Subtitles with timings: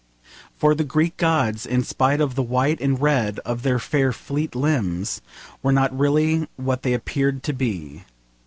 [0.57, 4.55] For the Greek gods, in spite of the white and red of their fair fleet
[4.55, 5.21] limbs,
[5.61, 8.03] were not really what they appeared to be.